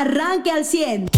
arranque 0.00 0.50
al 0.50 0.64
100. 0.64 1.10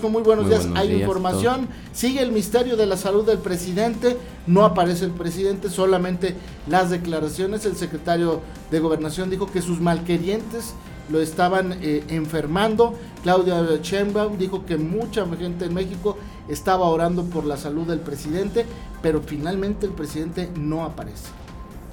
Con 0.00 0.12
muy 0.12 0.22
buenos 0.22 0.48
días. 0.48 0.68
Hay 0.74 1.00
información. 1.00 1.68
Sigue 1.92 2.20
el 2.20 2.32
misterio 2.32 2.76
de 2.76 2.86
la 2.86 2.96
salud 2.96 3.24
del 3.24 3.38
presidente. 3.38 4.16
No 4.46 4.64
aparece 4.64 5.06
el 5.06 5.10
presidente, 5.10 5.70
solamente 5.70 6.36
las 6.68 6.90
declaraciones. 6.90 7.64
El 7.64 7.76
secretario 7.76 8.40
de 8.70 8.78
Gobernación 8.78 9.30
dijo 9.30 9.50
que 9.50 9.62
sus 9.62 9.80
malquerientes 9.80 10.74
lo 11.10 11.20
estaban 11.20 11.78
eh, 11.80 12.04
enfermando. 12.08 12.94
Claudia 13.22 13.62
Sheinbaum 13.82 14.36
dijo 14.36 14.66
que 14.66 14.76
mucha 14.76 15.26
gente 15.36 15.64
en 15.64 15.74
México 15.74 16.18
estaba 16.48 16.86
orando 16.86 17.24
por 17.24 17.46
la 17.46 17.56
salud 17.56 17.86
del 17.86 18.00
presidente, 18.00 18.66
pero 19.02 19.22
finalmente 19.22 19.86
el 19.86 19.92
presidente 19.92 20.50
no 20.54 20.84
aparece. 20.84 21.28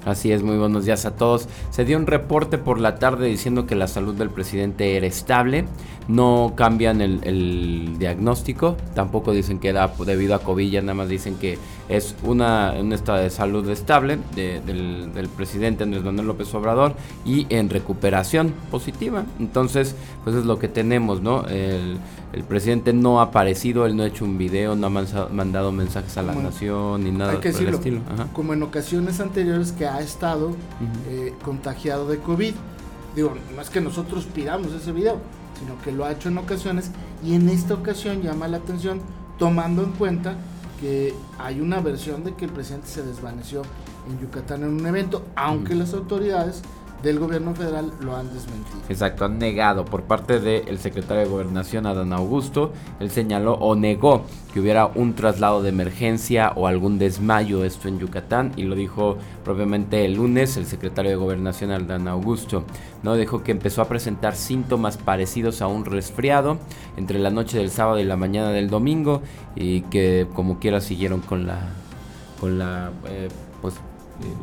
Así 0.08 0.32
es, 0.32 0.42
muy 0.42 0.56
buenos 0.56 0.86
días 0.86 1.04
a 1.04 1.16
todos. 1.16 1.50
Se 1.68 1.84
dio 1.84 1.98
un 1.98 2.06
reporte 2.06 2.56
por 2.56 2.80
la 2.80 2.98
tarde 2.98 3.26
diciendo 3.26 3.66
que 3.66 3.74
la 3.74 3.86
salud 3.86 4.14
del 4.14 4.30
presidente 4.30 4.96
era 4.96 5.06
estable. 5.06 5.66
No 6.08 6.54
cambian 6.56 7.02
el, 7.02 7.98
diagnóstico, 7.98 8.78
tampoco 8.94 9.32
dicen 9.32 9.58
que 9.58 9.68
era 9.68 9.92
debido 10.06 10.34
a 10.34 10.38
COVID, 10.38 10.80
nada 10.80 10.94
más 10.94 11.10
dicen 11.10 11.36
que 11.36 11.58
es 11.88 12.14
una, 12.22 12.74
un 12.78 12.92
estado 12.92 13.18
de 13.18 13.30
salud 13.30 13.68
estable 13.70 14.18
del, 14.34 15.28
presidente 15.36 15.84
Andrés 15.84 16.04
Manuel 16.04 16.26
López 16.26 16.52
Obrador 16.54 16.94
y 17.24 17.46
en 17.48 17.70
recuperación 17.70 18.52
positiva. 18.70 19.24
Entonces, 19.38 19.94
pues 20.24 20.36
es 20.36 20.44
lo 20.44 20.58
que 20.58 20.68
tenemos, 20.68 21.22
¿no? 21.22 21.46
El, 21.46 21.98
presidente 22.46 22.92
no 22.92 23.20
ha 23.20 23.24
aparecido, 23.24 23.84
él 23.84 23.96
no 23.96 24.04
ha 24.04 24.06
hecho 24.06 24.24
un 24.24 24.38
video, 24.38 24.76
no 24.76 24.86
ha 24.86 25.28
mandado 25.30 25.72
mensajes 25.72 26.16
a 26.18 26.22
la 26.22 26.34
nación 26.34 27.02
ni 27.02 27.10
nada 27.10 27.40
que 27.40 27.48
decirlo, 27.48 27.78
estilo. 27.78 28.00
Como 28.32 28.52
en 28.52 28.62
ocasiones 28.62 29.18
anteriores 29.18 29.72
que 29.72 29.86
ha 29.86 30.00
estado 30.00 30.52
eh, 31.08 31.34
contagiado 31.42 32.06
de 32.08 32.18
COVID. 32.18 32.54
Digo, 33.16 33.34
no 33.56 33.62
es 33.62 33.70
que 33.70 33.80
nosotros 33.80 34.26
pidamos 34.26 34.72
ese 34.72 34.92
video, 34.92 35.18
sino 35.58 35.80
que 35.82 35.90
lo 35.90 36.04
ha 36.04 36.12
hecho 36.12 36.28
en 36.28 36.38
ocasiones 36.38 36.92
y 37.24 37.34
en 37.34 37.48
esta 37.48 37.74
ocasión 37.74 38.22
llama 38.22 38.46
la 38.46 38.58
atención 38.58 39.00
tomando 39.38 39.82
en 39.82 39.92
cuenta 39.92 40.36
que 40.80 41.14
hay 41.38 41.60
una 41.60 41.80
versión 41.80 42.24
de 42.24 42.34
que 42.34 42.44
el 42.44 42.52
presidente 42.52 42.88
se 42.88 43.02
desvaneció 43.02 43.62
en 44.08 44.18
Yucatán 44.20 44.62
en 44.62 44.70
un 44.70 44.86
evento, 44.86 45.24
aunque 45.36 45.74
las 45.74 45.92
autoridades 45.94 46.62
del 47.02 47.20
gobierno 47.20 47.54
federal 47.54 47.92
lo 48.00 48.16
han 48.16 48.32
desmentido. 48.32 48.78
Exacto, 48.88 49.24
han 49.24 49.38
negado 49.38 49.84
por 49.84 50.02
parte 50.02 50.40
del 50.40 50.78
secretario 50.78 51.22
de 51.22 51.28
Gobernación, 51.28 51.86
Adán 51.86 52.12
Augusto, 52.12 52.72
él 52.98 53.10
señaló 53.10 53.54
o 53.54 53.76
negó 53.76 54.24
que 54.52 54.60
hubiera 54.60 54.86
un 54.86 55.14
traslado 55.14 55.62
de 55.62 55.68
emergencia 55.68 56.52
o 56.56 56.66
algún 56.66 56.98
desmayo 56.98 57.64
esto 57.64 57.86
en 57.86 58.00
Yucatán 58.00 58.52
y 58.56 58.64
lo 58.64 58.74
dijo 58.74 59.16
propiamente 59.44 60.04
el 60.04 60.14
lunes 60.14 60.56
el 60.56 60.66
secretario 60.66 61.10
de 61.10 61.16
Gobernación, 61.16 61.70
Adán 61.70 62.08
Augusto, 62.08 62.64
¿no? 63.02 63.14
Dijo 63.14 63.44
que 63.44 63.52
empezó 63.52 63.82
a 63.82 63.88
presentar 63.88 64.34
síntomas 64.34 64.96
parecidos 64.96 65.62
a 65.62 65.68
un 65.68 65.84
resfriado 65.84 66.58
entre 66.98 67.18
la 67.18 67.30
noche 67.30 67.58
del 67.58 67.70
sábado 67.70 68.00
y 68.00 68.04
la 68.04 68.16
mañana 68.16 68.50
del 68.50 68.68
domingo 68.68 69.22
y 69.54 69.82
que 69.82 70.26
como 70.34 70.58
quiera 70.58 70.80
siguieron 70.80 71.20
con 71.20 71.46
la 71.46 71.60
con 72.40 72.58
la 72.58 72.90
eh, 73.08 73.28
pues 73.62 73.74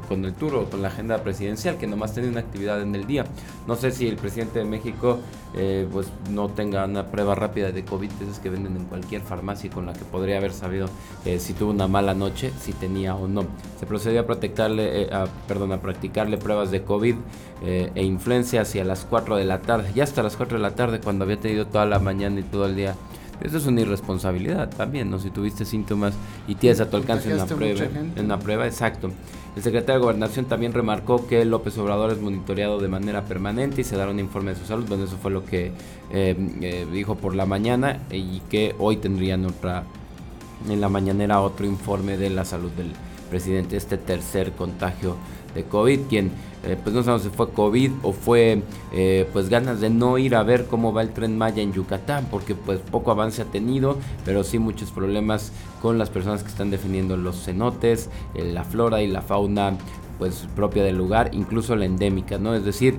con 0.07 0.23
el 0.25 0.33
tour 0.33 0.55
o 0.55 0.65
con 0.69 0.81
la 0.81 0.87
agenda 0.89 1.17
presidencial, 1.23 1.77
que 1.77 1.87
nomás 1.87 2.13
tiene 2.13 2.29
una 2.29 2.39
actividad 2.39 2.81
en 2.81 2.95
el 2.95 3.05
día. 3.05 3.25
No 3.67 3.75
sé 3.75 3.91
si 3.91 4.07
el 4.07 4.15
presidente 4.15 4.59
de 4.59 4.65
México 4.65 5.19
eh, 5.53 5.87
pues 5.91 6.07
no 6.31 6.49
tenga 6.49 6.85
una 6.85 7.11
prueba 7.11 7.35
rápida 7.35 7.71
de 7.71 7.83
COVID, 7.83 8.11
esas 8.21 8.39
que 8.39 8.49
venden 8.49 8.75
en 8.77 8.85
cualquier 8.85 9.21
farmacia 9.21 9.69
con 9.69 9.85
la 9.85 9.93
que 9.93 10.05
podría 10.05 10.37
haber 10.37 10.53
sabido 10.53 10.87
eh, 11.25 11.39
si 11.39 11.53
tuvo 11.53 11.71
una 11.71 11.87
mala 11.87 12.13
noche, 12.13 12.51
si 12.59 12.73
tenía 12.73 13.15
o 13.15 13.27
no. 13.27 13.45
Se 13.79 13.85
procedió 13.85 14.21
a 14.21 14.25
practicarle, 14.25 15.09
a, 15.11 15.27
perdón, 15.47 15.71
a 15.71 15.81
practicarle 15.81 16.37
pruebas 16.37 16.71
de 16.71 16.83
COVID 16.83 17.15
e 17.63 18.03
influencia 18.03 18.61
hacia 18.61 18.83
las 18.83 19.05
4 19.05 19.37
de 19.37 19.45
la 19.45 19.61
tarde, 19.61 19.91
ya 19.95 20.03
hasta 20.03 20.21
las 20.21 20.35
4 20.35 20.57
de 20.57 20.61
la 20.61 20.75
tarde 20.75 20.99
cuando 20.99 21.23
había 21.23 21.39
tenido 21.39 21.65
toda 21.65 21.85
la 21.85 21.99
mañana 21.99 22.41
y 22.41 22.43
todo 22.43 22.65
el 22.65 22.75
día 22.75 22.95
eso 23.41 23.57
es 23.57 23.65
una 23.65 23.81
irresponsabilidad 23.81 24.69
también, 24.69 25.09
¿no? 25.09 25.19
Si 25.19 25.29
tuviste 25.29 25.65
síntomas 25.65 26.13
y 26.47 26.55
tienes 26.55 26.79
a 26.79 26.89
tu 26.89 26.97
alcance 26.97 27.33
una 27.33 27.45
prueba, 27.45 27.85
en 28.15 28.25
una 28.25 28.39
prueba, 28.39 28.65
exacto. 28.65 29.11
El 29.55 29.63
secretario 29.63 29.99
de 29.99 30.03
Gobernación 30.03 30.45
también 30.45 30.73
remarcó 30.73 31.27
que 31.27 31.45
López 31.45 31.77
Obrador 31.77 32.11
es 32.11 32.19
monitoreado 32.19 32.79
de 32.79 32.89
manera 32.89 33.23
permanente 33.23 33.81
y 33.81 33.83
se 33.85 33.95
dará 33.95 34.11
un 34.11 34.19
informe 34.19 34.51
de 34.51 34.59
su 34.59 34.65
salud. 34.65 34.85
Bueno, 34.87 35.05
eso 35.05 35.17
fue 35.17 35.31
lo 35.31 35.45
que 35.45 35.71
eh, 36.11 36.35
eh, 36.61 36.85
dijo 36.91 37.15
por 37.15 37.35
la 37.35 37.45
mañana 37.45 38.01
y 38.11 38.41
que 38.49 38.75
hoy 38.79 38.97
tendrían 38.97 39.45
otra, 39.45 39.85
en 40.69 40.81
la 40.81 40.89
mañanera 40.89 41.39
otro 41.39 41.65
informe 41.65 42.17
de 42.17 42.29
la 42.31 42.43
salud 42.43 42.71
del 42.71 42.91
presidente, 43.29 43.77
este 43.77 43.97
tercer 43.97 44.51
contagio 44.51 45.15
de 45.55 45.63
COVID, 45.63 46.01
quien 46.09 46.31
eh, 46.65 46.77
pues 46.81 46.95
no 46.95 47.03
sabemos 47.03 47.23
si 47.23 47.29
fue 47.29 47.51
COVID 47.51 47.91
o 48.01 48.11
fue 48.11 48.63
eh, 48.91 49.29
pues 49.31 49.49
ganas 49.49 49.79
de 49.81 49.89
no 49.91 50.17
ir 50.17 50.35
a 50.35 50.41
ver 50.41 50.65
cómo 50.65 50.93
va 50.93 51.03
el 51.03 51.11
tren 51.11 51.37
Maya 51.37 51.61
en 51.61 51.73
Yucatán, 51.73 52.27
porque 52.31 52.55
pues 52.55 52.79
poco 52.79 53.11
avance 53.11 53.41
ha 53.41 53.45
tenido, 53.45 53.97
pero 54.25 54.43
sí 54.43 54.57
muchos 54.57 54.91
problemas 54.91 55.51
con 55.85 55.99
las 55.99 56.09
personas 56.09 56.41
que 56.41 56.49
están 56.49 56.71
definiendo 56.71 57.15
los 57.15 57.45
cenotes, 57.45 58.09
eh, 58.33 58.43
la 58.51 58.63
flora 58.63 59.03
y 59.03 59.07
la 59.07 59.21
fauna 59.21 59.77
pues 60.17 60.47
propia 60.55 60.83
del 60.83 60.97
lugar, 60.97 61.29
incluso 61.31 61.75
la 61.75 61.85
endémica, 61.85 62.39
¿no? 62.39 62.55
Es 62.55 62.65
decir, 62.65 62.97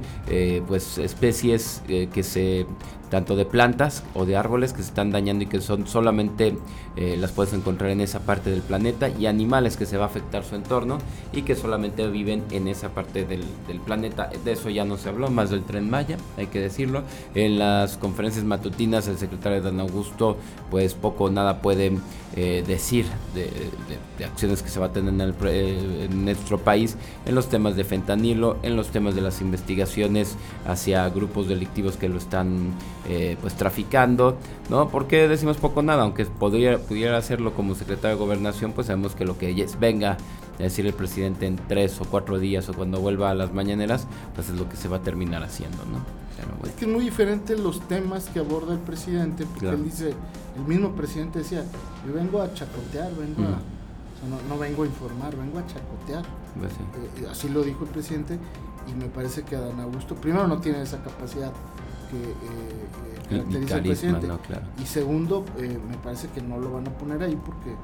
pues 0.69 0.99
especies 0.99 1.83
que 1.87 2.23
se 2.23 2.67
tanto 3.11 3.37
de 3.37 3.45
plantas 3.45 4.03
o 4.15 4.25
de 4.25 4.37
árboles 4.37 4.73
que 4.73 4.83
se 4.83 4.89
están 4.89 5.11
dañando 5.11 5.45
y 5.45 5.47
que 5.47 5.61
son 5.61 5.87
solamente 5.87 6.57
eh, 6.97 7.17
las 7.19 7.33
puedes 7.33 7.53
encontrar 7.53 7.91
en 7.91 8.01
esa 8.01 8.21
parte 8.21 8.51
del 8.51 8.63
planeta 8.63 9.09
y 9.09 9.27
animales 9.27 9.77
que 9.77 9.85
se 9.85 9.99
va 9.99 10.05
a 10.05 10.07
afectar 10.07 10.45
su 10.45 10.55
entorno 10.55 10.99
y 11.33 11.43
que 11.43 11.55
solamente 11.55 12.07
viven 12.09 12.43
en 12.51 12.69
esa 12.69 12.89
parte 12.91 13.25
del, 13.25 13.45
planeta. 13.85 14.31
De 14.45 14.53
eso 14.53 14.71
ya 14.71 14.85
no 14.85 14.97
se 14.97 15.11
habló, 15.11 15.29
más 15.29 15.51
del 15.51 15.63
tren 15.63 15.91
Maya, 15.91 16.17
hay 16.37 16.47
que 16.47 16.61
decirlo. 16.61 17.03
En 17.35 17.59
las 17.59 17.99
conferencias 17.99 18.45
matutinas 18.45 19.07
el 19.09 19.19
secretario 19.19 19.61
Dan 19.61 19.79
Augusto 19.81 20.39
pues 20.71 20.95
poco 20.95 21.25
o 21.25 21.31
nada 21.31 21.61
puede 21.61 21.93
eh, 22.35 22.65
decir 22.67 23.07
de, 23.35 23.51
acciones 24.25 24.63
que 24.63 24.71
se 24.71 24.81
va 24.81 24.87
a 24.87 24.93
tener 24.93 25.13
en, 25.13 26.03
en 26.03 26.25
nuestro 26.25 26.59
país 26.59 26.97
en 27.27 27.35
los 27.35 27.49
temas 27.49 27.77
de 27.77 27.85
fentanilo, 27.85 28.57
en 28.63 28.77
los 28.77 28.89
temas 28.89 29.15
de 29.15 29.21
las 29.21 29.41
investigaciones 29.41 30.37
hacia 30.67 31.09
grupos 31.11 31.49
delictivos 31.49 31.97
que 31.97 32.09
lo 32.09 32.17
están 32.17 32.73
eh, 33.09 33.37
pues 33.41 33.55
traficando, 33.55 34.37
¿no? 34.69 34.89
porque 34.89 35.29
decimos 35.29 35.57
poco 35.59 35.83
nada? 35.83 36.03
Aunque 36.03 36.25
podría, 36.27 36.79
pudiera 36.79 37.17
hacerlo 37.17 37.55
como 37.55 37.75
secretario 37.75 38.17
de 38.17 38.25
gobernación, 38.25 38.73
pues 38.73 38.89
sabemos 38.89 39.15
que 39.15 39.25
lo 39.25 39.39
que 39.39 39.67
venga 39.79 40.17
a 40.59 40.63
decir 40.63 40.87
el 40.87 40.95
presidente 40.95 41.47
en 41.47 41.57
tres 41.57 42.01
o 42.01 42.05
cuatro 42.05 42.39
días 42.39 42.69
o 42.69 42.75
cuando 42.75 43.01
vuelva 43.01 43.31
a 43.31 43.35
las 43.35 43.53
mañaneras, 43.53 44.07
pues 44.35 44.49
es 44.49 44.57
lo 44.57 44.69
que 44.69 44.77
se 44.77 44.89
va 44.89 44.97
a 44.97 45.03
terminar 45.03 45.43
haciendo, 45.43 45.79
¿no? 45.85 46.27
Es 46.65 46.73
que 46.73 46.85
es 46.85 46.91
muy 46.91 47.05
diferente 47.05 47.57
los 47.57 47.81
temas 47.89 48.29
que 48.29 48.41
aborda 48.41 48.75
el 48.75 48.81
presidente, 48.81 49.47
porque 49.47 49.69
él 49.69 49.85
dice, 49.85 50.13
el 50.57 50.65
mismo 50.67 50.93
presidente 50.93 51.39
decía, 51.41 51.65
yo 52.07 52.13
vengo 52.13 52.43
a 52.43 52.53
chacotear, 52.53 53.11
vengo 53.15 53.43
a, 53.43 54.49
no, 54.49 54.59
vengo 54.59 54.83
a 54.83 54.87
informar, 54.87 55.37
vengo 55.37 55.59
a 55.59 55.67
chacotear. 55.67 56.25
Pues 56.59 56.73
eh, 56.73 57.29
así 57.31 57.49
lo 57.49 57.63
dijo 57.63 57.85
el 57.85 57.91
presidente 57.91 58.39
y 58.89 58.95
me 58.95 59.07
parece 59.07 59.43
que 59.43 59.57
Adán 59.57 59.81
Augusto, 59.81 60.15
primero 60.15 60.47
no 60.47 60.59
tiene 60.59 60.83
esa 60.83 61.03
capacidad 61.03 61.53
que 62.09 62.17
eh, 62.17 63.31
eh 63.31 63.67
caracteriza 63.69 63.81
presidente. 63.81 64.29
Y 64.83 64.87
segundo, 64.87 65.45
eh, 65.59 65.79
me 65.89 65.97
parece 65.99 66.29
que 66.29 66.41
no 66.41 66.59
lo 66.59 66.73
van 66.73 66.87
a 66.87 66.91
poner 66.91 67.23
ahí 67.23 67.37
porque 67.37 67.75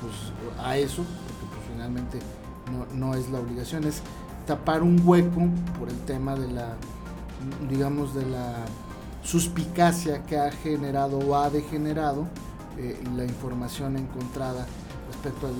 pues 0.00 0.64
a 0.64 0.76
eso, 0.76 1.02
porque 1.02 1.54
pues, 1.54 1.66
finalmente 1.72 2.18
no, 2.94 3.14
es 3.14 3.30
la 3.30 3.40
obligación, 3.40 3.84
es 3.84 4.02
tapar 4.46 4.82
un 4.82 5.00
hueco 5.04 5.42
por 5.78 5.88
el 5.88 5.98
tema 6.00 6.34
de 6.34 6.48
la, 6.48 6.76
digamos, 7.68 8.14
de 8.14 8.26
la 8.26 8.56
suspicacia 9.22 10.24
que 10.24 10.38
ha 10.38 10.50
generado 10.50 11.18
o 11.18 11.36
ha 11.36 11.50
degenerado 11.50 12.26
eh, 12.78 13.00
la 13.14 13.24
información 13.24 13.96
encontrada 13.96 14.66
respecto 15.08 15.46
al 15.46 15.54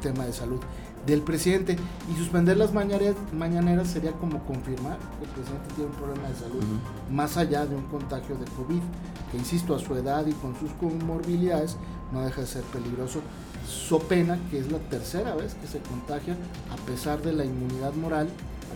tema 0.00 0.24
de 0.24 0.32
salud 0.32 0.60
del 1.06 1.22
presidente 1.22 1.76
y 2.12 2.18
suspender 2.18 2.56
las 2.56 2.72
mañaneras, 2.72 3.16
mañaneras 3.32 3.88
sería 3.88 4.12
como 4.12 4.44
confirmar 4.44 4.98
que 5.18 5.24
el 5.24 5.30
presidente 5.30 5.74
tiene 5.74 5.90
un 5.90 5.96
problema 5.96 6.28
de 6.28 6.34
salud 6.34 6.62
más 7.10 7.36
allá 7.36 7.66
de 7.66 7.74
un 7.74 7.84
contagio 7.84 8.36
de 8.36 8.44
COVID, 8.52 8.82
que 9.30 9.38
insisto, 9.38 9.74
a 9.74 9.78
su 9.78 9.94
edad 9.94 10.26
y 10.26 10.32
con 10.32 10.58
sus 10.58 10.70
comorbilidades 10.72 11.76
no 12.12 12.22
deja 12.22 12.42
de 12.42 12.46
ser 12.46 12.62
peligroso. 12.64 13.20
So 13.66 14.00
pena 14.00 14.38
que 14.50 14.58
es 14.58 14.70
la 14.70 14.78
tercera 14.78 15.34
vez 15.34 15.54
que 15.54 15.66
se 15.66 15.78
contagia 15.78 16.36
a 16.72 16.76
pesar 16.86 17.22
de 17.22 17.32
la 17.32 17.44
inmunidad 17.44 17.94
moral, 17.94 18.28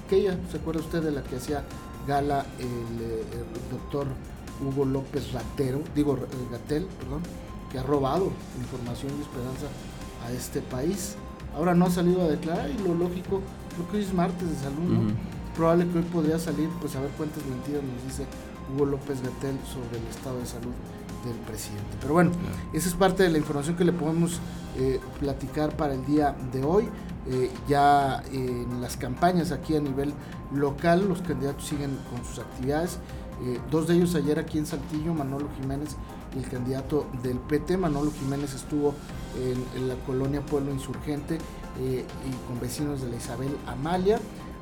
aquella, 0.04 0.38
¿se 0.50 0.58
acuerda 0.58 0.80
usted 0.80 1.02
de 1.02 1.10
la 1.10 1.22
que 1.22 1.36
hacía 1.36 1.64
gala 2.06 2.46
el, 2.58 3.02
eh, 3.02 3.24
doctor 3.70 4.06
Hugo 4.60 4.84
López 4.84 5.32
Ratero, 5.32 5.80
digo 5.94 6.18
Gatel, 6.50 6.86
perdón, 7.00 7.22
que 7.72 7.78
ha 7.78 7.82
robado 7.82 8.30
información 8.60 9.12
y 9.18 9.22
esperanza 9.22 9.66
a 10.24 10.30
este 10.32 10.60
país? 10.60 11.16
Ahora 11.56 11.74
no 11.74 11.86
ha 11.86 11.90
salido 11.90 12.22
a 12.22 12.28
declarar 12.28 12.70
y 12.70 12.78
lo 12.86 12.94
lógico, 12.94 13.40
creo 13.74 13.90
que 13.90 13.96
hoy 13.98 14.02
es 14.02 14.12
martes 14.12 14.48
de 14.48 14.56
salud, 14.56 14.90
¿no? 14.90 15.12
Probable 15.56 15.88
que 15.88 15.98
hoy 15.98 16.04
podría 16.04 16.38
salir, 16.38 16.68
pues 16.80 16.96
a 16.96 17.00
ver 17.00 17.10
cuántas 17.16 17.44
mentiras 17.46 17.82
nos 17.82 18.02
dice 18.04 18.26
Hugo 18.74 18.86
López 18.86 19.22
Gatel 19.22 19.58
sobre 19.66 19.98
el 19.98 20.06
estado 20.08 20.38
de 20.38 20.46
salud 20.46 20.72
del 21.24 21.36
presidente. 21.46 21.96
Pero 22.00 22.14
bueno, 22.14 22.32
esa 22.72 22.88
es 22.88 22.94
parte 22.94 23.22
de 23.22 23.30
la 23.30 23.38
información 23.38 23.76
que 23.76 23.84
le 23.84 23.92
podemos 23.92 24.40
eh, 24.76 25.00
platicar 25.20 25.76
para 25.76 25.94
el 25.94 26.04
día 26.04 26.34
de 26.52 26.64
hoy. 26.64 26.88
Eh, 27.26 27.50
ya 27.66 28.22
en 28.32 28.82
las 28.82 28.96
campañas 28.96 29.50
aquí 29.50 29.76
a 29.76 29.80
nivel 29.80 30.12
local, 30.52 31.08
los 31.08 31.22
candidatos 31.22 31.64
siguen 31.64 31.96
con 32.10 32.24
sus 32.24 32.40
actividades. 32.40 32.98
Eh, 33.42 33.58
dos 33.70 33.88
de 33.88 33.94
ellos 33.94 34.14
ayer 34.14 34.38
aquí 34.38 34.58
en 34.58 34.66
Saltillo, 34.66 35.14
Manolo 35.14 35.48
Jiménez 35.60 35.96
el 36.36 36.48
candidato 36.48 37.06
del 37.22 37.38
PT. 37.38 37.76
Manolo 37.76 38.10
Jiménez 38.12 38.54
estuvo 38.54 38.94
en, 39.36 39.88
la 39.88 39.94
colonia 40.06 40.40
Pueblo 40.44 40.72
Insurgente 40.72 41.38
eh, 41.80 42.04
y 42.04 42.48
con 42.48 42.60
vecinos 42.60 43.02
de 43.02 43.10
la 43.10 43.16
Isabel 43.16 43.56
Amalia. 43.66 44.20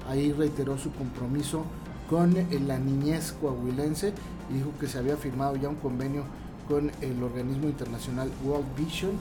Ahí 0.09 0.33
reiteró 0.33 0.79
su 0.79 0.93
compromiso 0.93 1.65
con 2.09 2.35
la 2.67 2.79
niñez 2.79 3.33
coahuilense 3.41 4.13
y 4.51 4.55
dijo 4.55 4.71
que 4.79 4.87
se 4.87 4.99
había 4.99 5.17
firmado 5.17 5.57
ya 5.57 5.69
un 5.69 5.77
convenio 5.77 6.25
con 6.69 6.91
el 7.01 7.23
organismo 7.23 7.69
internacional 7.69 8.31
World 8.45 8.67
Vision 8.77 9.13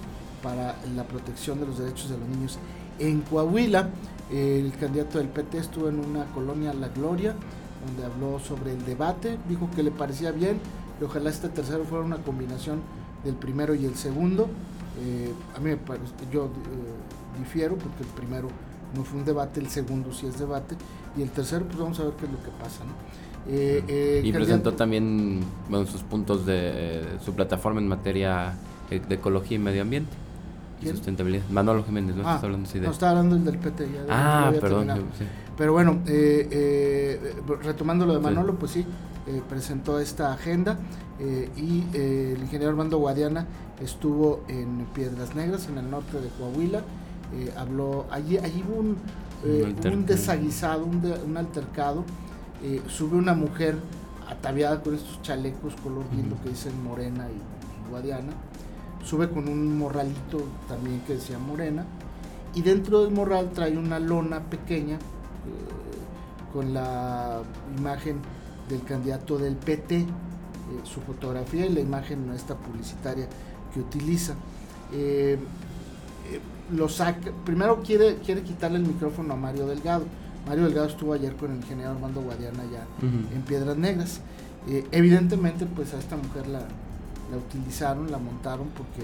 para 0.43 0.75
la 0.95 1.03
protección 1.03 1.59
de 1.59 1.67
los 1.67 1.79
derechos 1.79 2.09
de 2.09 2.17
los 2.17 2.27
niños 2.27 2.57
en 2.99 3.21
Coahuila. 3.21 3.89
El 4.31 4.71
candidato 4.79 5.17
del 5.17 5.27
PT 5.27 5.57
estuvo 5.57 5.89
en 5.89 5.99
una 5.99 6.25
colonia 6.33 6.73
La 6.73 6.89
Gloria, 6.89 7.35
donde 7.85 8.05
habló 8.05 8.39
sobre 8.39 8.71
el 8.71 8.85
debate, 8.85 9.37
dijo 9.49 9.69
que 9.75 9.83
le 9.83 9.91
parecía 9.91 10.31
bien 10.31 10.59
y 11.01 11.03
ojalá 11.03 11.31
este 11.31 11.49
tercero 11.49 11.83
fuera 11.83 12.05
una 12.05 12.17
combinación 12.17 12.79
del 13.25 13.33
primero 13.33 13.73
y 13.73 13.85
el 13.85 13.95
segundo. 13.95 14.47
Eh, 15.03 15.33
a 15.55 15.59
mí 15.59 15.71
me 15.71 15.77
parece, 15.77 16.05
yo 16.31 16.45
eh, 16.45 17.39
difiero 17.39 17.75
porque 17.75 18.03
el 18.03 18.09
primero 18.09 18.49
no 18.95 19.03
fue 19.03 19.19
un 19.19 19.25
debate, 19.25 19.59
el 19.59 19.67
segundo 19.67 20.13
sí 20.13 20.27
es 20.27 20.37
debate 20.37 20.75
y 21.17 21.23
el 21.23 21.29
tercero 21.31 21.65
pues 21.65 21.79
vamos 21.79 21.99
a 21.99 22.03
ver 22.03 22.13
qué 22.13 22.25
es 22.25 22.31
lo 22.31 22.43
que 22.43 22.51
pasa. 22.51 22.83
Eh, 23.47 24.21
y 24.23 24.31
presentó 24.31 24.73
también 24.73 25.39
bueno, 25.67 25.87
sus 25.87 26.03
puntos 26.03 26.45
de 26.45 27.03
su 27.25 27.33
plataforma 27.33 27.81
en 27.81 27.87
materia 27.87 28.53
de 28.89 29.15
ecología 29.15 29.55
y 29.55 29.59
medio 29.59 29.81
ambiente. 29.81 30.11
Sustentabilidad. 30.83 31.43
Manolo 31.51 31.83
Jiménez, 31.83 32.15
¿no? 32.15 32.23
Ah, 32.27 32.35
estás 32.35 32.43
hablando 32.43 32.67
así 32.67 32.79
de... 32.79 32.87
No, 32.87 32.91
estaba 32.91 33.19
hablando 33.19 33.51
del 33.51 33.59
PT. 33.59 33.87
Ya, 33.91 34.05
ah, 34.09 34.51
perdón. 34.59 34.89
Pero 35.55 35.73
bueno, 35.73 35.99
retomando 37.61 38.05
lo 38.05 38.13
de 38.13 38.19
Manolo, 38.19 38.55
pues 38.55 38.71
sí, 38.71 38.85
eh, 39.27 39.41
presentó 39.47 39.99
esta 39.99 40.33
agenda 40.33 40.77
y 41.55 41.83
el 41.93 42.39
ingeniero 42.41 42.71
Armando 42.71 42.97
Guadiana 42.97 43.45
estuvo 43.79 44.41
en 44.47 44.87
Piedras 44.95 45.35
Negras, 45.35 45.67
en 45.67 45.77
el 45.77 45.87
norte 45.87 46.19
de 46.19 46.29
Coahuila. 46.29 46.81
habló, 47.55 48.07
allí, 48.09 48.39
allí 48.39 48.63
hubo 48.67 48.79
un, 48.79 48.97
un, 49.43 50.05
desaguisado, 50.07 50.83
un, 50.83 51.13
un 51.27 51.37
altercado. 51.37 52.03
sube 52.87 53.17
una 53.17 53.35
mujer 53.35 53.75
ataviada 54.27 54.81
con 54.81 54.95
estos 54.95 55.21
chalecos 55.21 55.75
color 55.83 56.05
viento 56.09 56.35
que 56.41 56.49
dicen 56.49 56.83
Morena 56.83 57.27
y 57.29 57.89
Guadiana 57.91 58.33
sube 59.03 59.29
con 59.29 59.47
un 59.47 59.77
morralito 59.77 60.43
también 60.67 61.01
que 61.01 61.13
decía 61.13 61.37
Morena, 61.39 61.85
y 62.53 62.61
dentro 62.61 63.03
del 63.03 63.11
morral 63.11 63.51
trae 63.53 63.77
una 63.77 63.99
lona 63.99 64.41
pequeña 64.41 64.95
eh, 64.95 64.99
con 66.53 66.73
la 66.73 67.41
imagen 67.77 68.19
del 68.71 68.83
candidato 68.83 69.37
del 69.37 69.55
PT, 69.55 69.99
eh, 69.99 70.05
su 70.83 71.01
fotografía 71.01 71.65
y 71.65 71.69
la 71.69 71.79
imagen 71.79 72.31
esta 72.35 72.55
publicitaria 72.55 73.27
que 73.73 73.79
utiliza. 73.79 74.33
Eh, 74.93 75.37
lo 76.73 76.87
saca, 76.87 77.31
primero 77.45 77.81
quiere, 77.81 78.17
quiere 78.17 78.41
quitarle 78.41 78.77
el 78.77 78.85
micrófono 78.85 79.33
a 79.33 79.37
Mario 79.37 79.67
Delgado. 79.67 80.05
Mario 80.47 80.65
Delgado 80.65 80.87
estuvo 80.87 81.13
ayer 81.13 81.35
con 81.35 81.51
el 81.51 81.57
ingeniero 81.57 81.91
Armando 81.91 82.21
Guadiana 82.21 82.63
ya 82.71 82.85
en 83.01 83.41
Piedras 83.43 83.77
Negras. 83.77 84.21
evidentemente, 84.91 85.65
pues 85.65 85.93
a 85.93 85.99
esta 85.99 86.15
mujer 86.15 86.47
la, 86.47 86.61
la 87.31 87.37
utilizaron, 87.37 88.11
la 88.11 88.17
montaron 88.17 88.67
porque 88.69 89.03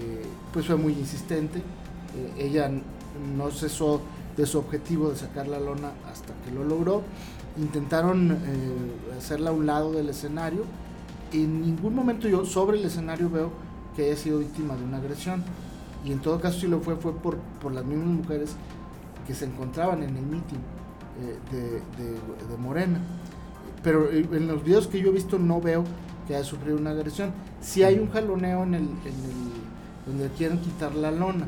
eh, 0.00 0.26
pues 0.52 0.66
fue 0.66 0.76
muy 0.76 0.92
insistente. 0.92 1.58
Eh, 1.58 2.46
ella 2.46 2.70
no 3.36 3.50
cesó 3.50 4.00
de 4.36 4.46
su 4.46 4.58
objetivo 4.58 5.10
de 5.10 5.16
sacar 5.16 5.46
la 5.46 5.60
lona 5.60 5.92
hasta 6.10 6.32
que 6.44 6.50
lo 6.50 6.64
logró. 6.64 7.02
Intentaron 7.58 8.32
eh, 8.32 8.36
hacerla 9.18 9.50
a 9.50 9.52
un 9.52 9.66
lado 9.66 9.92
del 9.92 10.08
escenario. 10.08 10.64
En 11.32 11.60
ningún 11.62 11.94
momento 11.94 12.28
yo 12.28 12.44
sobre 12.44 12.78
el 12.78 12.84
escenario 12.84 13.30
veo 13.30 13.50
que 13.96 14.06
haya 14.06 14.16
sido 14.16 14.38
víctima 14.38 14.76
de 14.76 14.84
una 14.84 14.98
agresión. 14.98 15.42
Y 16.04 16.12
en 16.12 16.20
todo 16.20 16.40
caso 16.40 16.60
si 16.60 16.66
lo 16.66 16.80
fue 16.80 16.96
fue 16.96 17.12
por, 17.12 17.36
por 17.60 17.72
las 17.72 17.84
mismas 17.84 18.08
mujeres 18.08 18.56
que 19.26 19.34
se 19.34 19.44
encontraban 19.44 20.02
en 20.02 20.16
el 20.16 20.26
meeting 20.26 20.58
de, 21.52 21.80
de 22.48 22.56
Morena. 22.58 22.98
Pero 23.82 24.10
en 24.10 24.46
los 24.46 24.64
videos 24.64 24.86
que 24.86 25.00
yo 25.00 25.08
he 25.08 25.12
visto 25.12 25.38
no 25.38 25.60
veo 25.60 25.84
que 26.26 26.36
haya 26.36 26.44
sufrido 26.44 26.76
una 26.76 26.90
agresión. 26.90 27.32
Si 27.60 27.82
hay 27.82 27.98
un 27.98 28.10
jaloneo 28.10 28.62
en 28.62 28.74
el, 28.74 28.88
donde 30.06 30.28
quieren 30.36 30.58
quitar 30.58 30.94
la 30.94 31.10
lona. 31.10 31.46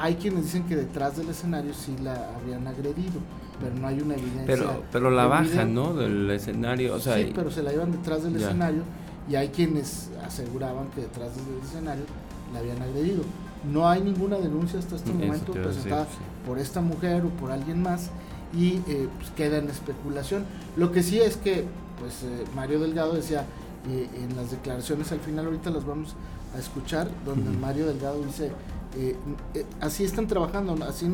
Hay 0.00 0.14
quienes 0.14 0.44
dicen 0.44 0.64
que 0.64 0.76
detrás 0.76 1.16
del 1.16 1.28
escenario 1.28 1.74
sí 1.74 1.96
la 2.02 2.34
habrían 2.36 2.66
agredido, 2.66 3.20
pero 3.60 3.74
no 3.74 3.86
hay 3.86 4.00
una 4.00 4.14
evidencia. 4.14 4.46
Pero, 4.46 4.82
pero 4.92 5.10
la 5.10 5.26
bajan, 5.26 5.74
¿no? 5.74 5.94
Del 5.94 6.30
escenario, 6.30 6.94
o 6.94 7.00
sea, 7.00 7.16
sí, 7.16 7.32
pero 7.34 7.50
se 7.50 7.62
la 7.62 7.72
llevan 7.72 7.92
detrás 7.92 8.22
del 8.22 8.36
escenario 8.36 8.82
y 9.28 9.34
hay 9.34 9.48
quienes 9.48 10.10
aseguraban 10.24 10.88
que 10.94 11.02
detrás 11.02 11.30
del 11.34 11.44
escenario 11.64 12.04
la 12.52 12.60
habían 12.60 12.80
agredido. 12.80 13.22
No 13.70 13.88
hay 13.88 14.00
ninguna 14.00 14.36
denuncia 14.36 14.78
hasta 14.78 14.96
este 14.96 15.12
momento 15.12 15.52
presentada 15.52 16.06
por 16.46 16.58
esta 16.58 16.80
mujer 16.80 17.24
o 17.24 17.28
por 17.30 17.50
alguien 17.50 17.82
más 17.82 18.10
y 18.54 18.76
eh, 18.86 19.08
pues 19.18 19.30
queda 19.36 19.58
en 19.58 19.68
especulación. 19.68 20.44
Lo 20.76 20.92
que 20.92 21.02
sí 21.02 21.18
es 21.18 21.36
que 21.36 21.64
pues 21.98 22.22
eh, 22.22 22.44
Mario 22.54 22.78
Delgado 22.80 23.14
decía 23.14 23.44
eh, 23.90 24.08
en 24.22 24.36
las 24.36 24.50
declaraciones 24.50 25.10
al 25.12 25.20
final 25.20 25.46
ahorita 25.46 25.70
las 25.70 25.84
vamos 25.84 26.14
a 26.54 26.58
escuchar, 26.58 27.08
donde 27.26 27.50
Mario 27.50 27.86
Delgado 27.86 28.22
dice, 28.22 28.50
eh, 28.96 29.16
eh, 29.54 29.66
así 29.80 30.04
están 30.04 30.26
trabajando, 30.26 30.76
así, 30.84 31.08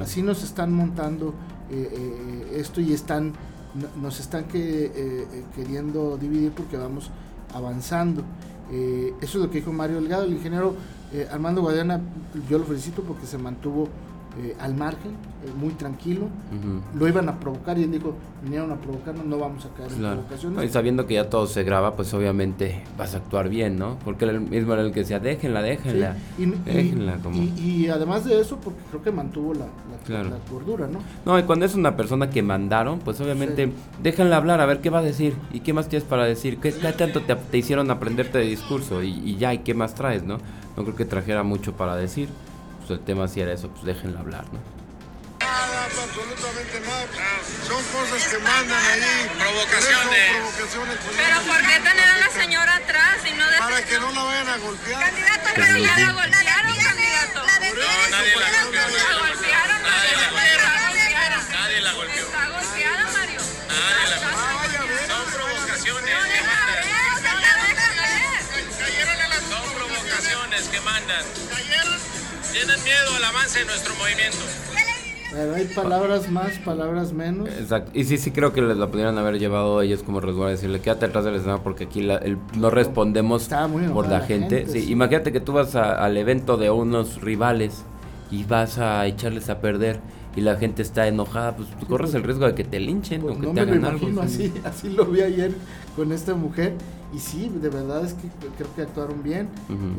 así 0.00 0.22
nos 0.22 0.42
están 0.42 0.72
montando 0.72 1.34
esto 2.52 2.80
y 2.80 2.92
están 2.92 3.32
nos 4.02 4.18
están 4.18 4.44
que, 4.44 5.26
queriendo 5.54 6.16
dividir 6.16 6.50
porque 6.50 6.76
vamos 6.76 7.10
avanzando. 7.54 8.24
eso 8.68 9.14
es 9.20 9.34
lo 9.36 9.50
que 9.50 9.58
dijo 9.58 9.72
Mario 9.72 10.00
Delgado, 10.00 10.24
el 10.24 10.32
ingeniero 10.32 10.74
Armando 11.30 11.62
Guadiana, 11.62 12.00
yo 12.48 12.58
lo 12.58 12.64
felicito 12.64 13.02
porque 13.02 13.26
se 13.26 13.38
mantuvo 13.38 13.88
eh, 14.38 14.56
al 14.60 14.76
margen, 14.76 15.10
eh, 15.44 15.50
muy 15.58 15.72
tranquilo. 15.72 16.28
Lo 16.96 17.08
iban 17.08 17.28
a 17.28 17.40
provocar 17.40 17.76
y 17.78 17.82
él 17.82 17.90
dijo, 17.90 18.14
vinieron 18.44 18.70
a 18.70 18.76
provocarnos, 18.76 19.24
no 19.26 19.38
vamos 19.38 19.64
a 19.64 19.70
caer 19.70 19.90
en 19.90 19.98
provocaciones. 19.98 20.64
Y 20.64 20.68
sabiendo 20.68 21.04
que 21.06 21.14
ya 21.14 21.28
todo 21.28 21.48
se 21.48 21.64
graba, 21.64 21.96
pues 21.96 22.14
obviamente 22.14 22.84
vas 22.96 23.14
a 23.14 23.18
actuar 23.18 23.48
bien, 23.48 23.76
¿no? 23.76 23.98
Porque 24.04 24.26
él 24.26 24.40
mismo 24.40 24.72
era 24.74 24.82
el 24.82 24.92
que 24.92 25.00
decía, 25.00 25.18
déjenla, 25.18 25.62
déjenla. 25.62 26.16
Y, 26.38 27.88
además 27.88 28.24
de 28.24 28.40
eso, 28.40 28.58
porque 28.58 28.78
creo 28.90 29.02
que 29.02 29.10
mantuvo 29.10 29.52
la, 29.52 29.66
la, 30.08 30.38
cordura, 30.48 30.86
¿no? 30.86 31.00
No, 31.26 31.36
y 31.36 31.42
cuando 31.42 31.66
es 31.66 31.74
una 31.74 31.96
persona 31.96 32.30
que 32.30 32.42
mandaron, 32.42 33.00
pues 33.00 33.20
obviamente 33.20 33.72
déjenla 34.00 34.36
hablar, 34.36 34.60
a 34.60 34.66
ver 34.66 34.80
qué 34.80 34.90
va 34.90 35.00
a 35.00 35.02
decir 35.02 35.34
y 35.52 35.60
qué 35.60 35.72
más 35.72 35.88
tienes 35.88 36.06
para 36.08 36.24
decir, 36.24 36.58
qué, 36.58 36.70
tanto 36.70 37.22
te, 37.22 37.58
hicieron 37.58 37.90
aprenderte 37.90 38.38
de 38.38 38.44
discurso 38.44 39.02
y, 39.02 39.10
y 39.10 39.36
ya, 39.38 39.52
y 39.52 39.58
qué 39.58 39.74
más 39.74 39.94
traes, 39.94 40.22
¿no? 40.22 40.38
No 40.76 40.84
creo 40.84 40.94
que 40.94 41.04
trajera 41.04 41.42
mucho 41.42 41.72
para 41.72 41.96
decir 41.96 42.28
el 42.94 43.00
tema 43.04 43.28
si 43.28 43.40
era 43.40 43.52
eso, 43.52 43.68
pues 43.68 43.84
déjenlo 43.84 44.18
hablar, 44.18 44.44
¿no? 44.52 44.60
Nada, 45.40 45.84
absolutamente 45.86 46.80
nada. 46.80 47.06
Son 47.66 47.82
cosas 47.84 48.28
que 48.28 48.38
mandan 48.38 48.84
ahí. 48.84 49.30
Provocaciones. 49.38 50.30
provocaciones 50.36 50.98
pero 51.16 51.40
¿por 51.42 51.60
qué 51.66 51.80
tener 51.80 52.08
a 52.08 52.16
la 52.18 52.28
señora 52.30 52.76
atrás 52.76 53.16
y 53.24 53.32
no. 53.34 53.44
Para 53.58 53.82
que 53.82 53.98
no 53.98 54.12
la 54.12 54.22
vayan 54.22 54.48
a 54.48 54.56
golpear. 54.58 55.00
Candidato, 55.00 55.48
pero 55.54 55.76
ya 55.78 55.98
la 55.98 56.12
golpearon, 56.12 56.76
candidato. 56.76 57.40
No, 57.40 57.46
nadie 58.10 58.36
la 58.36 58.64
golpearon, 58.64 59.82
nadie 59.82 60.16
la 60.16 60.30
golpearon. 60.30 61.50
Nadie 61.50 61.80
la 61.80 61.92
golpeó. 61.94 62.24
Está 62.24 62.48
golpeada, 62.48 63.04
Mario. 63.12 63.40
Nadie 63.68 64.06
la 64.10 64.18
golpeó. 64.18 65.06
Son 65.08 65.24
provocaciones. 65.32 66.14
Son 69.48 69.64
provocaciones 69.74 70.68
que 70.68 70.80
mandan. 70.80 71.39
Tienen 72.52 72.82
miedo 72.84 73.16
al 73.16 73.24
avance 73.24 73.60
de 73.60 73.64
nuestro 73.64 73.94
movimiento. 73.94 74.38
Pero 75.32 75.54
hay 75.54 75.64
palabras 75.66 76.28
más, 76.30 76.58
palabras 76.58 77.12
menos. 77.12 77.48
Exacto. 77.48 77.92
Y 77.94 78.04
sí, 78.04 78.18
sí 78.18 78.32
creo 78.32 78.52
que 78.52 78.60
les 78.60 78.76
la 78.76 78.88
pudieran 78.88 79.16
haber 79.18 79.38
llevado 79.38 79.80
ellos 79.80 80.02
como 80.02 80.20
resguardo, 80.20 80.50
decirle, 80.50 80.80
quédate 80.80 81.06
atrás 81.06 81.24
del 81.24 81.36
escenario 81.36 81.62
porque 81.62 81.84
aquí 81.84 82.06
no 82.56 82.70
respondemos 82.70 83.48
por 83.92 84.08
la, 84.08 84.20
gente. 84.20 84.66
sí. 84.66 84.90
Imagínate 84.90 85.30
que 85.30 85.40
tú 85.40 85.52
vas 85.52 85.76
al 85.76 86.16
evento 86.16 86.56
de 86.56 86.70
unos 86.70 87.20
rivales 87.20 87.84
y 88.30 88.42
vas 88.44 88.78
a 88.78 89.06
echarles 89.06 89.48
a 89.48 89.60
perder 89.60 90.00
y 90.34 90.40
la 90.40 90.56
gente 90.56 90.82
está 90.82 91.06
enojada, 91.06 91.56
pues 91.56 91.68
tú 91.78 91.86
corres 91.86 92.14
el 92.14 92.22
riesgo 92.22 92.46
de 92.46 92.54
que 92.54 92.64
te 92.64 92.80
linchen 92.80 93.22
o 93.22 93.38
que 93.38 93.46
te 93.46 93.60
hagan 93.60 93.84
algo. 93.84 94.20
Así, 94.20 94.52
así 94.64 94.88
lo 94.90 95.04
vi 95.06 95.20
ayer 95.20 95.52
con 95.96 96.12
esta 96.12 96.34
mujer 96.34 96.74
y 97.12 97.18
sí, 97.18 97.48
de 97.48 97.68
verdad 97.68 98.04
es 98.04 98.14
que 98.14 98.28
creo 98.56 98.74
que 98.74 98.82
actuaron 98.82 99.22
bien, 99.22 99.48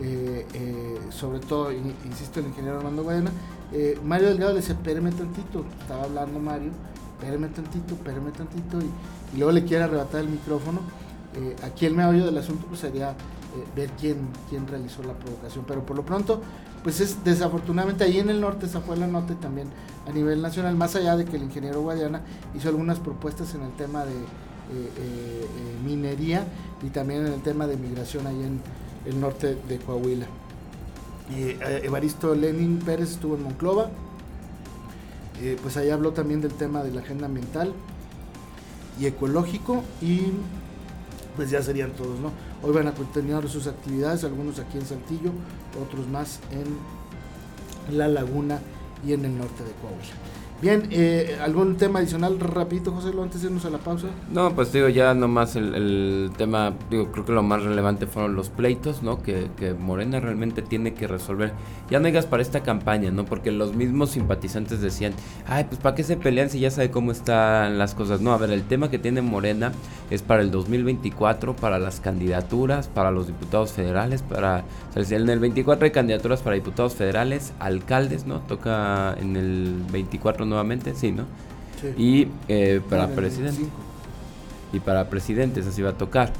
eh, 0.01 0.45
eh, 0.53 0.99
sobre 1.09 1.39
todo, 1.39 1.71
insisto, 1.71 2.39
el 2.39 2.47
ingeniero 2.47 2.77
Armando 2.77 3.03
Guayana. 3.03 3.31
Eh, 3.73 3.99
Mario 4.03 4.29
Delgado 4.29 4.53
le 4.53 4.61
decía, 4.61 4.75
espérame 4.75 5.11
tantito, 5.11 5.65
estaba 5.81 6.03
hablando 6.03 6.39
Mario, 6.39 6.71
espérame 7.19 7.51
tantito, 7.51 7.95
espérame 7.95 8.31
tantito, 8.31 8.79
y, 8.81 9.37
luego 9.37 9.51
le 9.51 9.65
quiere 9.65 9.83
arrebatar 9.83 10.21
el 10.21 10.29
micrófono. 10.29 10.79
aquí 11.63 11.85
el 11.85 11.95
meollo 11.95 12.25
del 12.25 12.37
asunto 12.37 12.65
pues, 12.67 12.81
sería 12.81 13.15
ver 13.75 13.89
quién, 13.99 14.17
quién 14.49 14.67
realizó 14.67 15.03
la 15.03 15.13
provocación, 15.13 15.65
pero 15.67 15.85
por 15.85 15.97
lo 15.97 16.03
pronto, 16.03 16.41
pues 16.83 16.99
es 17.01 17.23
desafortunadamente 17.23 18.03
ahí 18.03 18.19
en 18.19 18.29
el 18.29 18.39
norte, 18.41 18.65
esa 18.65 18.79
fue 18.81 18.97
la 18.97 19.07
nota 19.07 19.35
también 19.35 19.67
a 20.07 20.11
nivel 20.11 20.41
nacional, 20.41 20.75
más 20.75 20.95
allá 20.95 21.15
de 21.15 21.25
que 21.25 21.35
el 21.35 21.43
ingeniero 21.43 21.81
Guadiana 21.81 22.21
hizo 22.55 22.69
algunas 22.69 22.99
propuestas 22.99 23.53
en 23.53 23.63
el 23.63 23.71
tema 23.73 24.05
de 24.05 24.15
minería 25.85 26.45
y 26.83 26.89
también 26.89 27.25
en 27.25 27.33
el 27.33 27.41
tema 27.41 27.67
de 27.67 27.77
migración 27.77 28.27
ahí 28.27 28.41
en 28.43 28.61
el 29.05 29.19
norte 29.19 29.57
de 29.67 29.77
Coahuila. 29.79 30.27
Evaristo 31.83 32.35
Lenin 32.35 32.79
Pérez 32.79 33.11
estuvo 33.11 33.35
en 33.35 33.43
Monclova, 33.43 33.89
pues 35.61 35.77
ahí 35.77 35.89
habló 35.89 36.11
también 36.11 36.41
del 36.41 36.53
tema 36.53 36.83
de 36.83 36.91
la 36.91 37.01
agenda 37.01 37.25
ambiental 37.27 37.73
y 38.99 39.05
ecológico 39.05 39.83
y 40.01 40.31
pues 41.35 41.49
ya 41.49 41.63
serían 41.63 41.91
todos, 41.91 42.19
¿no? 42.19 42.31
Hoy 42.61 42.73
van 42.73 42.87
a 42.87 42.93
continuar 42.93 43.47
sus 43.47 43.65
actividades, 43.67 44.23
algunos 44.25 44.59
aquí 44.59 44.77
en 44.77 44.85
Saltillo, 44.85 45.31
otros 45.81 46.07
más 46.09 46.39
en 46.51 47.97
La 47.97 48.07
Laguna 48.07 48.59
y 49.07 49.13
en 49.13 49.25
el 49.25 49.37
norte 49.37 49.63
de 49.63 49.71
Coahuila. 49.81 50.13
Bien, 50.61 50.83
eh, 50.91 51.39
¿algún 51.41 51.75
tema 51.75 51.97
adicional 51.97 52.39
rapidito, 52.39 52.91
José, 52.91 53.09
antes 53.19 53.41
de 53.41 53.47
irnos 53.47 53.65
a 53.65 53.71
la 53.71 53.79
pausa? 53.79 54.09
No, 54.31 54.53
pues 54.53 54.71
digo, 54.71 54.89
ya 54.89 55.15
nomás 55.15 55.55
el, 55.55 55.73
el 55.73 56.31
tema, 56.37 56.75
digo, 56.91 57.11
creo 57.11 57.25
que 57.25 57.31
lo 57.31 57.41
más 57.41 57.63
relevante 57.63 58.05
fueron 58.05 58.35
los 58.35 58.49
pleitos, 58.49 59.01
¿no? 59.01 59.23
Que, 59.23 59.49
que, 59.57 59.73
Morena 59.73 60.19
realmente 60.19 60.61
tiene 60.61 60.93
que 60.93 61.07
resolver. 61.07 61.53
Ya 61.89 61.97
no 61.97 62.05
digas 62.05 62.27
para 62.27 62.43
esta 62.43 62.61
campaña, 62.61 63.09
¿no? 63.09 63.25
Porque 63.25 63.49
los 63.49 63.73
mismos 63.75 64.11
simpatizantes 64.11 64.81
decían, 64.81 65.13
ay, 65.47 65.63
pues 65.63 65.81
¿para 65.81 65.95
qué 65.95 66.03
se 66.03 66.15
pelean 66.15 66.51
si 66.51 66.59
ya 66.59 66.69
sabe 66.69 66.91
cómo 66.91 67.11
están 67.11 67.79
las 67.79 67.95
cosas? 67.95 68.21
No, 68.21 68.31
a 68.31 68.37
ver, 68.37 68.51
el 68.51 68.61
tema 68.61 68.91
que 68.91 68.99
tiene 68.99 69.23
Morena 69.23 69.71
es 70.11 70.21
para 70.21 70.43
el 70.43 70.51
2024, 70.51 71.55
para 71.55 71.79
las 71.79 71.99
candidaturas, 72.01 72.87
para 72.87 73.09
los 73.09 73.25
diputados 73.25 73.71
federales, 73.71 74.21
para... 74.21 74.63
O 74.95 75.03
sea, 75.03 75.17
en 75.17 75.27
el 75.27 75.39
24 75.39 75.85
hay 75.85 75.91
candidaturas 75.91 76.41
para 76.41 76.55
diputados 76.55 76.93
federales, 76.93 77.53
alcaldes, 77.57 78.27
¿no? 78.27 78.41
Toca 78.41 79.15
en 79.19 79.35
el 79.35 79.81
24 79.91 80.50
nuevamente, 80.51 80.93
sí, 80.93 81.11
¿no? 81.11 81.25
Y 81.97 82.27
eh, 82.47 82.79
para 82.89 83.07
presidente. 83.07 83.65
Y 84.71 84.79
para 84.79 85.09
presidentes 85.09 85.65
así 85.65 85.81
va 85.81 85.91
a 85.91 85.97
tocar. 85.97 86.31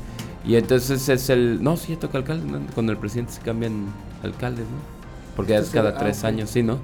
Y 0.46 0.56
entonces 0.56 1.10
es 1.10 1.30
el... 1.30 1.64
No, 1.64 1.78
sí, 1.78 1.96
toca 1.96 2.20
alcalde, 2.20 2.46
¿no? 2.46 2.60
Cuando 2.74 2.92
el 2.92 2.98
presidente 2.98 3.34
se 3.34 3.42
cambian 3.42 3.88
alcaldes, 4.24 4.66
¿no? 4.66 5.01
Porque 5.36 5.56
es 5.56 5.70
cada 5.70 5.98
tres 5.98 6.24
años, 6.24 6.50
sí, 6.50 6.64
¿no? 6.64 6.78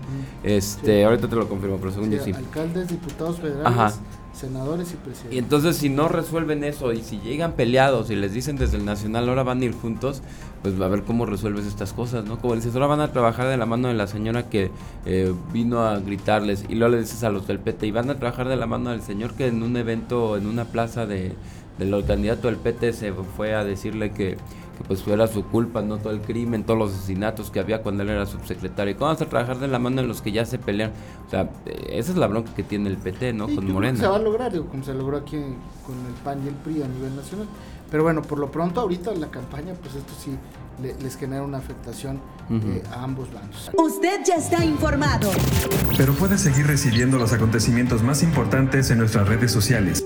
Este, 0.44 1.04
ahorita 1.04 1.28
te 1.28 1.36
lo 1.36 1.50
confirmo, 1.50 1.78
pero 1.78 1.92
según 1.92 2.12
yo 2.12 2.24
sí. 2.24 2.32
Alcaldes, 2.32 2.88
diputados 2.88 3.40
federales, 3.40 4.00
senadores 4.34 4.94
y 4.94 4.96
presidentes. 4.96 5.34
Y 5.34 5.38
entonces 5.40 5.76
si 5.78 5.90
no 5.90 6.08
resuelven 6.08 6.64
eso 6.64 6.94
y 6.94 7.02
si 7.02 7.20
llegan 7.20 7.54
peleados 7.54 8.10
y 8.12 8.16
les 8.16 8.34
dicen 8.34 8.56
desde 8.56 8.78
el 8.78 8.86
nacional 8.86 9.28
ahora 9.28 9.44
van 9.44 9.62
a 9.62 9.66
ir 9.66 9.74
juntos, 9.74 10.22
pues 10.62 10.80
a 10.80 10.88
ver 10.88 11.04
cómo 11.04 11.26
resuelves 11.26 11.66
estas 11.66 11.94
cosas, 11.94 12.26
¿no? 12.26 12.40
Como 12.40 12.56
dices, 12.56 12.74
ahora 12.76 12.88
van 12.88 13.02
a 13.02 13.12
trabajar 13.12 13.48
de 13.48 13.58
la 13.58 13.66
mano 13.66 13.88
de 13.88 13.96
la 13.96 14.08
señora 14.08 14.50
que 14.50 14.72
eh, 15.06 15.34
vino 15.52 15.82
a 15.82 16.00
gritarles 16.00 16.66
y 16.70 16.76
luego 16.76 16.96
le 16.96 17.02
dices 17.02 17.24
a 17.24 17.30
los 17.30 17.48
del 17.48 17.60
PT 17.60 17.88
y 17.88 17.92
van 17.92 18.10
a 18.10 18.16
trabajar 18.16 18.48
de 18.48 18.56
la 18.56 18.68
mano 18.68 18.92
del 18.92 19.02
señor 19.02 19.34
que 19.34 19.48
en 19.48 19.64
un 19.64 19.76
evento, 19.76 20.38
en 20.38 20.46
una 20.46 20.66
plaza 20.66 21.06
de, 21.06 21.34
del 21.78 22.06
candidato 22.06 22.48
del 22.48 22.58
PT 22.58 22.94
se 22.94 23.14
fue 23.14 23.54
a 23.54 23.64
decirle 23.64 24.12
que 24.12 24.38
que 24.78 24.84
pues 24.84 25.02
fuera 25.02 25.28
su 25.28 25.44
culpa, 25.46 25.82
no 25.82 25.98
todo 25.98 26.14
el 26.14 26.22
crimen, 26.22 26.64
todos 26.64 26.78
los 26.78 26.94
asesinatos 26.94 27.50
que 27.50 27.60
había 27.60 27.82
cuando 27.82 28.04
él 28.04 28.10
era 28.10 28.26
subsecretario. 28.26 28.96
¿Cómo 28.96 29.08
vamos 29.08 29.22
a 29.22 29.30
trabajar 29.30 29.58
de 29.58 29.68
la 29.68 29.80
mano 29.80 30.02
en 30.02 30.08
los 30.08 30.22
que 30.22 30.32
ya 30.32 30.46
se 30.46 30.60
pelean? 30.60 30.92
O 31.26 31.30
sea, 31.30 31.50
eh, 31.66 31.88
esa 31.94 32.12
es 32.12 32.18
la 32.18 32.28
bronca 32.28 32.54
que 32.54 32.64
tiene 32.64 32.90
el 32.90 32.98
PT, 32.98 33.34
¿no? 33.34 33.48
con 33.48 33.72
Morena. 33.72 33.98
Se 33.98 34.08
va 34.08 34.18
a 34.18 34.20
lograr, 34.20 34.52
digo, 34.52 34.66
como 34.68 34.84
se 34.84 34.94
logró 34.94 35.18
aquí 35.18 35.38
con 35.86 35.96
el 36.06 36.14
PAN 36.24 36.44
y 36.46 36.50
el 36.50 36.54
PRI 36.56 36.84
a 36.84 36.88
nivel 36.88 37.16
nacional. 37.16 37.48
Pero 37.90 38.04
bueno, 38.04 38.22
por 38.22 38.38
lo 38.38 38.52
pronto 38.52 38.82
ahorita 38.82 39.14
la 39.16 39.28
campaña, 39.32 39.74
pues 39.82 39.96
esto 39.96 40.14
sí 40.20 40.38
les 41.02 41.18
genera 41.18 41.42
una 41.42 41.58
afectación 41.58 42.20
eh, 42.52 42.84
a 42.92 43.04
ambos 43.04 43.34
bandos. 43.34 43.72
Usted 43.74 44.20
ya 44.26 44.36
está 44.36 44.64
informado. 44.64 45.32
Pero 45.98 46.14
puede 46.14 46.38
seguir 46.38 46.68
recibiendo 46.68 47.18
los 47.18 47.34
acontecimientos 47.34 48.04
más 48.04 48.22
importantes 48.22 48.92
en 48.92 49.00
nuestras 49.00 49.28
redes 49.28 49.52
sociales. 49.52 50.06